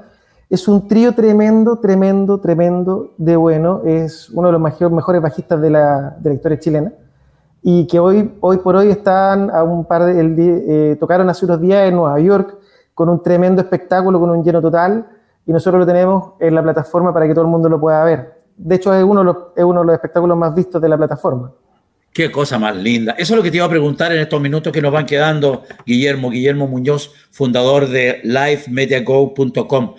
es 0.54 0.68
un 0.68 0.86
trío 0.86 1.12
tremendo, 1.14 1.78
tremendo, 1.80 2.38
tremendo 2.38 3.12
de 3.18 3.34
bueno. 3.36 3.82
Es 3.84 4.30
uno 4.30 4.48
de 4.48 4.52
los 4.52 4.92
mejores 4.92 5.20
bajistas 5.20 5.60
de 5.60 5.70
la, 5.70 6.16
de 6.20 6.30
la 6.30 6.34
historia 6.34 6.58
chilena. 6.58 6.92
Y 7.60 7.86
que 7.86 7.98
hoy, 7.98 8.32
hoy 8.40 8.58
por 8.58 8.76
hoy 8.76 8.90
están 8.90 9.50
a 9.50 9.64
un 9.64 9.84
par 9.84 10.04
de. 10.04 10.20
El, 10.20 10.36
eh, 10.38 10.96
tocaron 11.00 11.28
hace 11.28 11.44
unos 11.44 11.60
días 11.60 11.88
en 11.88 11.96
Nueva 11.96 12.20
York 12.20 12.56
con 12.94 13.08
un 13.08 13.22
tremendo 13.22 13.62
espectáculo, 13.62 14.20
con 14.20 14.30
un 14.30 14.44
lleno 14.44 14.62
total. 14.62 15.06
Y 15.44 15.52
nosotros 15.52 15.80
lo 15.80 15.86
tenemos 15.86 16.34
en 16.38 16.54
la 16.54 16.62
plataforma 16.62 17.12
para 17.12 17.26
que 17.26 17.34
todo 17.34 17.44
el 17.44 17.50
mundo 17.50 17.68
lo 17.68 17.80
pueda 17.80 18.04
ver. 18.04 18.34
De 18.56 18.76
hecho, 18.76 18.94
es 18.94 19.02
uno 19.02 19.20
de 19.20 19.24
los, 19.24 19.36
es 19.56 19.64
uno 19.64 19.80
de 19.80 19.86
los 19.86 19.94
espectáculos 19.94 20.38
más 20.38 20.54
vistos 20.54 20.80
de 20.80 20.88
la 20.88 20.96
plataforma. 20.96 21.52
Qué 22.12 22.30
cosa 22.30 22.60
más 22.60 22.76
linda. 22.76 23.16
Eso 23.18 23.34
es 23.34 23.36
lo 23.36 23.42
que 23.42 23.50
te 23.50 23.56
iba 23.56 23.66
a 23.66 23.68
preguntar 23.68 24.12
en 24.12 24.20
estos 24.20 24.40
minutos 24.40 24.72
que 24.72 24.80
nos 24.80 24.92
van 24.92 25.04
quedando, 25.04 25.64
Guillermo, 25.84 26.30
Guillermo 26.30 26.68
Muñoz, 26.68 27.10
fundador 27.32 27.88
de 27.88 28.20
lifemediago.com. 28.22 29.94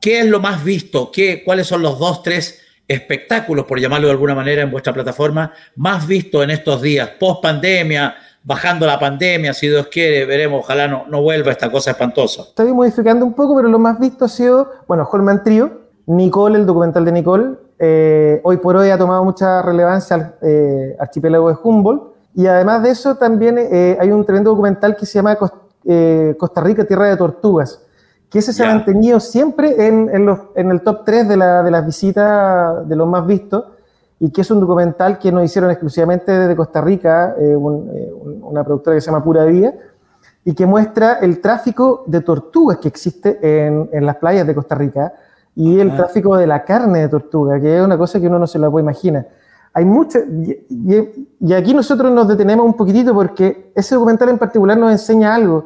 ¿Qué 0.00 0.20
es 0.20 0.26
lo 0.26 0.40
más 0.40 0.62
visto? 0.62 1.10
¿Qué, 1.12 1.42
¿Cuáles 1.44 1.66
son 1.66 1.82
los 1.82 1.98
dos, 1.98 2.22
tres 2.22 2.60
espectáculos, 2.86 3.66
por 3.66 3.78
llamarlo 3.78 4.06
de 4.06 4.12
alguna 4.12 4.34
manera, 4.34 4.62
en 4.62 4.70
vuestra 4.70 4.94
plataforma, 4.94 5.52
más 5.76 6.06
visto 6.06 6.42
en 6.42 6.50
estos 6.50 6.80
días, 6.80 7.10
post 7.20 7.42
pandemia, 7.42 8.14
bajando 8.42 8.86
la 8.86 8.98
pandemia, 8.98 9.52
si 9.52 9.68
Dios 9.68 9.88
quiere, 9.88 10.24
veremos, 10.24 10.60
ojalá 10.64 10.88
no, 10.88 11.04
no 11.06 11.20
vuelva 11.20 11.52
esta 11.52 11.70
cosa 11.70 11.90
espantosa. 11.90 12.42
Estoy 12.42 12.72
modificando 12.72 13.26
un 13.26 13.34
poco, 13.34 13.54
pero 13.56 13.68
lo 13.68 13.78
más 13.78 13.98
visto 14.00 14.24
ha 14.24 14.28
sido, 14.28 14.72
bueno, 14.86 15.06
Holman 15.10 15.42
Trio, 15.44 15.82
Nicole, 16.06 16.58
el 16.58 16.64
documental 16.64 17.04
de 17.04 17.12
Nicole, 17.12 17.56
eh, 17.78 18.40
hoy 18.42 18.56
por 18.56 18.76
hoy 18.76 18.88
ha 18.88 18.96
tomado 18.96 19.22
mucha 19.22 19.60
relevancia 19.60 20.16
al 20.16 20.34
eh, 20.40 20.96
archipiélago 20.98 21.50
de 21.50 21.56
Humboldt, 21.62 22.14
y 22.34 22.46
además 22.46 22.82
de 22.82 22.90
eso 22.90 23.16
también 23.16 23.58
eh, 23.58 23.98
hay 24.00 24.10
un 24.10 24.24
tremendo 24.24 24.50
documental 24.50 24.96
que 24.96 25.04
se 25.04 25.14
llama 25.14 25.36
Costa 25.36 26.60
Rica, 26.62 26.84
Tierra 26.84 27.08
de 27.08 27.16
Tortugas, 27.16 27.82
que 28.30 28.40
ese 28.40 28.52
se 28.52 28.64
ha 28.64 28.66
mantenido 28.66 29.20
siempre 29.20 29.86
en, 29.86 30.10
el 30.54 30.80
top 30.82 31.04
3 31.04 31.28
de, 31.28 31.36
las 31.36 31.86
visitas 31.86 32.86
de 32.86 32.96
los 32.96 33.08
más 33.08 33.26
vistos 33.26 33.64
y 34.20 34.30
que 34.30 34.42
es 34.42 34.50
un 34.50 34.60
documental 34.60 35.18
que 35.18 35.32
nos 35.32 35.44
hicieron 35.44 35.70
exclusivamente 35.70 36.32
desde 36.32 36.56
Costa 36.56 36.80
Rica, 36.80 37.34
eh, 37.38 37.52
eh, 37.52 38.12
una 38.42 38.64
productora 38.64 38.96
que 38.96 39.00
se 39.00 39.06
llama 39.06 39.22
Pura 39.22 39.44
Vida, 39.44 39.72
y 40.44 40.54
que 40.54 40.66
muestra 40.66 41.14
el 41.20 41.40
tráfico 41.40 42.04
de 42.06 42.20
tortugas 42.20 42.78
que 42.78 42.88
existe 42.88 43.38
en, 43.42 44.04
las 44.04 44.16
playas 44.16 44.46
de 44.46 44.54
Costa 44.54 44.74
Rica 44.74 45.12
y 45.54 45.78
el 45.78 45.90
ah. 45.92 45.96
tráfico 45.96 46.36
de 46.36 46.46
la 46.46 46.64
carne 46.64 47.00
de 47.00 47.08
tortuga, 47.08 47.60
que 47.60 47.78
es 47.78 47.84
una 47.84 47.96
cosa 47.96 48.20
que 48.20 48.26
uno 48.26 48.38
no 48.38 48.46
se 48.46 48.58
la 48.58 48.70
puede 48.70 48.82
imaginar. 48.82 49.28
Hay 49.72 49.84
mucha, 49.84 50.18
y 50.28 51.52
aquí 51.52 51.72
nosotros 51.72 52.10
nos 52.12 52.26
detenemos 52.26 52.66
un 52.66 52.74
poquitito 52.74 53.14
porque 53.14 53.72
ese 53.74 53.94
documental 53.94 54.30
en 54.30 54.38
particular 54.38 54.76
nos 54.76 54.90
enseña 54.90 55.34
algo 55.34 55.64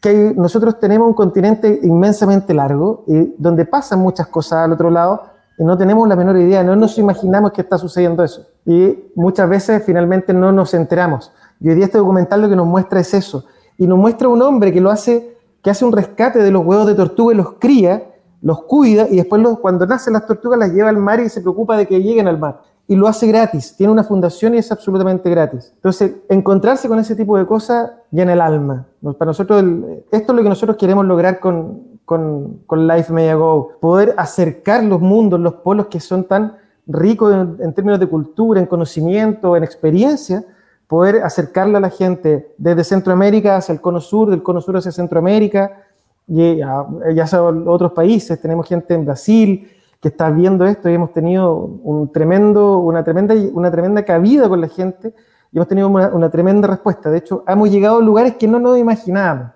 que 0.00 0.34
nosotros 0.36 0.78
tenemos 0.78 1.08
un 1.08 1.14
continente 1.14 1.80
inmensamente 1.82 2.54
largo 2.54 3.04
y 3.06 3.34
donde 3.36 3.64
pasan 3.66 3.98
muchas 3.98 4.28
cosas 4.28 4.64
al 4.64 4.72
otro 4.72 4.90
lado 4.90 5.22
y 5.58 5.64
no 5.64 5.76
tenemos 5.76 6.08
la 6.08 6.16
menor 6.16 6.38
idea, 6.38 6.62
no 6.62 6.74
nos 6.74 6.96
imaginamos 6.96 7.52
que 7.52 7.60
está 7.60 7.76
sucediendo 7.76 8.24
eso. 8.24 8.46
Y 8.64 9.10
muchas 9.14 9.48
veces 9.48 9.82
finalmente 9.84 10.32
no 10.32 10.52
nos 10.52 10.72
enteramos. 10.72 11.32
Y 11.60 11.68
hoy 11.68 11.74
día 11.74 11.84
este 11.84 11.98
documental 11.98 12.40
lo 12.40 12.48
que 12.48 12.56
nos 12.56 12.66
muestra 12.66 13.00
es 13.00 13.12
eso. 13.12 13.44
Y 13.76 13.86
nos 13.86 13.98
muestra 13.98 14.28
un 14.28 14.40
hombre 14.40 14.72
que 14.72 14.80
lo 14.80 14.90
hace, 14.90 15.36
que 15.62 15.68
hace 15.68 15.84
un 15.84 15.92
rescate 15.92 16.38
de 16.38 16.50
los 16.50 16.64
huevos 16.64 16.86
de 16.86 16.94
tortuga 16.94 17.34
y 17.34 17.36
los 17.36 17.52
cría, 17.58 18.10
los 18.40 18.62
cuida 18.62 19.06
y 19.10 19.16
después 19.16 19.46
cuando 19.60 19.84
nacen 19.86 20.14
las 20.14 20.26
tortugas 20.26 20.58
las 20.58 20.72
lleva 20.72 20.88
al 20.88 20.96
mar 20.96 21.20
y 21.20 21.28
se 21.28 21.42
preocupa 21.42 21.76
de 21.76 21.86
que 21.86 22.00
lleguen 22.00 22.26
al 22.26 22.38
mar 22.38 22.62
y 22.90 22.96
lo 22.96 23.06
hace 23.06 23.28
gratis. 23.28 23.76
Tiene 23.76 23.92
una 23.92 24.02
fundación 24.02 24.52
y 24.52 24.58
es 24.58 24.72
absolutamente 24.72 25.30
gratis. 25.30 25.70
Entonces, 25.76 26.12
encontrarse 26.28 26.88
con 26.88 26.98
ese 26.98 27.14
tipo 27.14 27.38
de 27.38 27.46
cosas 27.46 27.92
llena 28.10 28.32
el 28.32 28.40
alma. 28.40 28.84
Para 29.16 29.26
nosotros, 29.26 29.62
esto 30.10 30.32
es 30.32 30.36
lo 30.36 30.42
que 30.42 30.48
nosotros 30.48 30.76
queremos 30.76 31.06
lograr 31.06 31.38
con, 31.38 32.00
con, 32.04 32.62
con, 32.66 32.88
Life 32.88 33.12
Media 33.12 33.36
Go. 33.36 33.78
Poder 33.80 34.12
acercar 34.16 34.82
los 34.82 35.00
mundos, 35.00 35.38
los 35.38 35.54
polos 35.54 35.86
que 35.86 36.00
son 36.00 36.24
tan 36.24 36.56
ricos 36.88 37.32
en, 37.60 37.72
términos 37.74 38.00
de 38.00 38.08
cultura, 38.08 38.58
en 38.58 38.66
conocimiento, 38.66 39.56
en 39.56 39.62
experiencia, 39.62 40.44
poder 40.88 41.22
acercarle 41.22 41.76
a 41.76 41.80
la 41.80 41.90
gente 41.90 42.56
desde 42.58 42.82
Centroamérica 42.82 43.58
hacia 43.58 43.72
el 43.72 43.80
cono 43.80 44.00
sur, 44.00 44.30
del 44.30 44.42
cono 44.42 44.60
sur 44.60 44.76
hacia 44.76 44.90
Centroamérica, 44.90 45.84
y 46.26 46.56
ya 46.56 47.26
sea 47.28 47.40
otros 47.44 47.92
países. 47.92 48.40
Tenemos 48.40 48.66
gente 48.66 48.94
en 48.94 49.04
Brasil, 49.04 49.68
que 50.00 50.08
está 50.08 50.30
viendo 50.30 50.66
esto 50.66 50.88
y 50.88 50.94
hemos 50.94 51.12
tenido 51.12 51.54
un 51.54 52.10
tremendo, 52.10 52.78
una, 52.78 53.04
tremenda, 53.04 53.34
una 53.52 53.70
tremenda 53.70 54.02
cabida 54.02 54.48
con 54.48 54.60
la 54.60 54.68
gente 54.68 55.12
y 55.52 55.58
hemos 55.58 55.68
tenido 55.68 55.88
una, 55.88 56.30
tremenda 56.30 56.68
respuesta. 56.68 57.10
De 57.10 57.18
hecho, 57.18 57.44
hemos 57.46 57.70
llegado 57.70 57.98
a 57.98 58.00
lugares 58.00 58.36
que 58.36 58.48
no 58.48 58.58
nos 58.58 58.78
imaginábamos. 58.78 59.50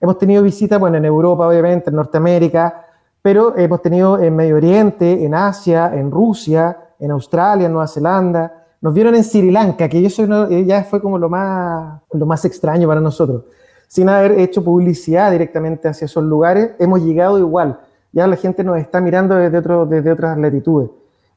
Hemos 0.00 0.16
tenido 0.18 0.42
visitas, 0.42 0.78
bueno, 0.78 0.96
en 0.96 1.04
Europa, 1.04 1.46
obviamente, 1.46 1.90
en 1.90 1.96
Norteamérica, 1.96 2.86
pero 3.20 3.56
hemos 3.56 3.82
tenido 3.82 4.18
en 4.18 4.34
Medio 4.36 4.56
Oriente, 4.56 5.24
en 5.24 5.34
Asia, 5.34 5.90
en 5.94 6.10
Rusia, 6.10 6.76
en 6.98 7.10
Australia, 7.10 7.66
en 7.66 7.72
Nueva 7.72 7.88
Zelanda. 7.88 8.64
Nos 8.80 8.94
vieron 8.94 9.14
en 9.14 9.24
Sri 9.24 9.50
Lanka, 9.50 9.88
que 9.88 10.06
eso 10.06 10.48
ya 10.48 10.84
fue 10.84 11.02
como 11.02 11.18
lo 11.18 11.28
más, 11.28 12.00
lo 12.12 12.26
más 12.26 12.44
extraño 12.44 12.86
para 12.86 13.00
nosotros. 13.00 13.44
Sin 13.88 14.08
haber 14.08 14.38
hecho 14.38 14.62
publicidad 14.62 15.32
directamente 15.32 15.88
hacia 15.88 16.04
esos 16.04 16.22
lugares, 16.22 16.70
hemos 16.78 17.02
llegado 17.02 17.38
igual 17.38 17.80
ya 18.12 18.26
la 18.26 18.36
gente 18.36 18.64
nos 18.64 18.78
está 18.78 19.00
mirando 19.00 19.34
desde, 19.34 19.58
otro, 19.58 19.86
desde 19.86 20.12
otras 20.12 20.36
latitudes. 20.38 20.90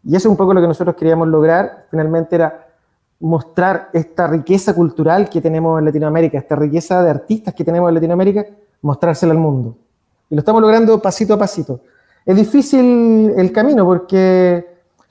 Y 0.04 0.16
eso 0.16 0.28
es 0.28 0.32
un 0.32 0.38
poco 0.38 0.54
lo 0.54 0.62
que 0.62 0.68
nosotros 0.68 0.96
queríamos 0.96 1.28
lograr, 1.28 1.86
finalmente 1.90 2.36
era 2.36 2.68
mostrar 3.20 3.90
esta 3.94 4.28
riqueza 4.28 4.74
cultural 4.74 5.30
que 5.30 5.40
tenemos 5.40 5.80
en 5.80 5.86
Latinoamérica, 5.86 6.38
esta 6.38 6.56
riqueza 6.56 7.02
de 7.04 7.10
artistas 7.10 7.54
que 7.54 7.64
tenemos 7.64 7.88
en 7.88 7.96
Latinoamérica, 7.96 8.46
mostrársela 8.82 9.32
al 9.32 9.40
mundo. 9.40 9.78
Y 10.30 10.36
lo 10.36 10.40
estamos 10.40 10.62
logrando 10.62 11.02
pasito 11.02 11.34
a 11.36 11.38
pasito. 11.38 11.80
Es 12.26 12.36
difícil 12.36 13.34
el 13.38 13.52
camino 13.52 13.86
porque 13.86 14.66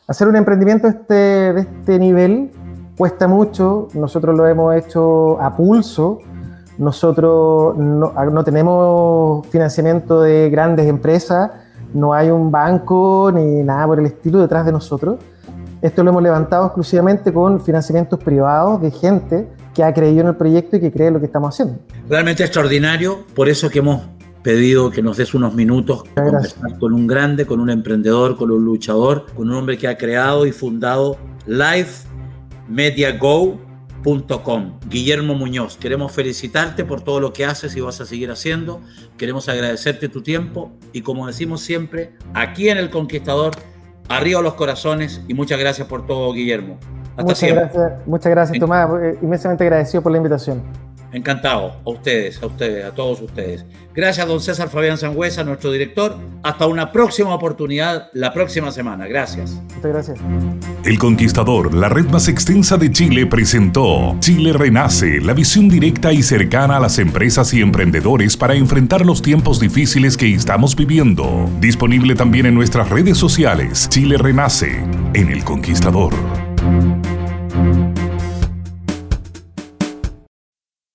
hacer 0.07 0.29
un 0.29 0.37
emprendimiento 0.37 0.89
este, 0.89 1.15
de 1.15 1.61
este 1.61 1.99
nivel 1.99 2.51
cuesta 2.97 3.27
mucho, 3.27 3.89
nosotros 3.95 4.37
lo 4.37 4.47
hemos 4.47 4.75
hecho 4.75 5.41
a 5.41 5.57
pulso, 5.57 6.21
nosotros 6.79 7.77
no, 7.77 8.13
no 8.13 8.45
tenemos 8.45 9.47
financiamiento 9.49 10.23
de 10.23 10.51
grandes 10.51 10.87
empresas, 10.87 11.51
no 11.95 12.15
hay 12.15 12.31
un 12.31 12.51
banco 12.51 13.31
ni 13.35 13.63
nada 13.63 13.87
por 13.87 14.01
el 14.01 14.07
estilo 14.07 14.41
detrás 14.41 14.65
de 14.65 14.73
nosotros. 14.73 15.19
Esto 15.83 16.05
lo 16.05 16.11
hemos 16.11 16.23
levantado 16.23 16.67
exclusivamente 16.67 17.33
con 17.33 17.61
financiamientos 17.61 18.19
privados 18.21 18.81
de 18.81 18.91
gente 18.91 19.49
que 19.75 19.83
ha 19.83 19.93
creído 19.93 20.21
en 20.23 20.29
el 20.29 20.37
proyecto 20.37 20.77
y 20.77 20.81
que 20.81 20.93
cree 20.93 21.09
en 21.09 21.15
lo 21.15 21.21
que 21.21 21.27
estamos 21.27 21.55
haciendo. 21.55 21.81
Realmente 22.09 22.45
extraordinario, 22.45 23.25
por 23.35 23.49
eso 23.49 23.69
que 23.69 23.81
hemos 23.81 24.03
pedido 24.43 24.91
que 24.91 25.03
nos 25.03 25.17
des 25.17 25.35
unos 25.35 25.55
minutos 25.55 26.05
para 26.15 26.31
conversar 26.31 26.79
con 26.79 26.93
un 26.93 27.07
grande, 27.07 27.47
con 27.47 27.61
un 27.61 27.71
emprendedor, 27.71 28.37
con 28.37 28.51
un 28.51 28.65
luchador, 28.65 29.27
con 29.35 29.49
un 29.51 29.57
hombre 29.57 29.79
que 29.79 29.89
ha 29.89 29.97
creado 29.97 30.47
y 30.47 30.53
fundado 30.53 31.17
LifeMediaGo.com. 34.05 34.79
Guillermo 34.89 35.35
Muñoz, 35.35 35.77
queremos 35.77 36.13
felicitarte 36.13 36.85
por 36.85 37.03
todo 37.03 37.21
lo 37.21 37.33
que 37.33 37.45
haces 37.45 37.75
y 37.77 37.81
vas 37.81 38.01
a 38.01 38.07
seguir 38.07 38.31
haciendo. 38.31 38.81
Queremos 39.17 39.49
agradecerte 39.49 40.09
tu 40.09 40.23
tiempo 40.23 40.73
y 40.93 41.03
como 41.03 41.27
decimos 41.27 41.63
siempre, 41.63 42.13
aquí 42.35 42.69
en 42.69 42.79
El 42.79 42.91
Conquistador, 42.91 43.53
arriba 44.09 44.41
los 44.43 44.55
corazones 44.55 45.23
y 45.29 45.35
muchas 45.35 45.59
gracias 45.59 45.89
por 45.89 46.07
todo, 46.07 46.33
Guillermo. 46.33 46.79
Hasta 47.13 47.23
muchas 47.23 47.39
siempre. 47.39 47.65
Gracias, 47.65 48.07
muchas 48.07 48.31
gracias, 48.31 48.59
Tomás. 48.59 48.89
Eh, 49.03 49.19
inmensamente 49.23 49.65
agradecido 49.65 50.03
por 50.03 50.13
la 50.13 50.19
invitación. 50.19 50.63
Encantado. 51.13 51.77
A 51.85 51.91
ustedes, 51.91 52.43
a 52.43 52.47
ustedes, 52.47 52.85
a 52.85 52.93
todos 52.93 53.21
ustedes. 53.21 53.65
Gracias, 53.95 54.27
don 54.27 54.41
César 54.41 54.71
Fabián 54.71 54.97
Sangüesa, 54.97 55.45
nuestro 55.45 55.71
director. 55.71 56.17
Hasta 56.43 56.67
una 56.67 56.91
próxima 56.93 57.35
oportunidad 57.35 58.09
la 58.15 58.33
próxima 58.33 58.71
semana. 58.71 59.07
Gracias. 59.07 59.61
Muchas 59.77 59.83
gracias. 59.83 60.19
El 60.85 60.99
Conquistador, 60.99 61.75
la 61.75 61.89
red 61.89 62.07
más 62.07 62.29
extensa 62.29 62.77
de 62.77 62.91
Chile, 62.91 63.27
presentó 63.27 64.17
Chile 64.21 64.53
Renace, 64.53 65.21
la 65.21 65.35
visión 65.35 65.69
directa 65.69 66.13
y 66.13 66.23
cercana 66.23 66.79
a 66.79 66.81
las 66.81 66.99
empresas 66.99 67.53
y 67.53 67.61
emprendedores 67.61 68.37
para 68.37 68.55
enfrentar 68.55 69.05
los 69.05 69.21
tiempos 69.21 69.61
difíciles 69.61 70.17
que 70.17 70.33
estamos 70.35 70.75
viviendo. 70.75 71.49
Disponible 71.61 72.15
también 72.15 72.47
en 72.47 72.55
nuestras 72.55 72.89
redes 72.89 73.19
sociales. 73.19 73.89
Chile 73.91 74.17
Renace, 74.17 74.83
en 75.15 75.31
El 75.31 75.45
Conquistador. 75.45 76.15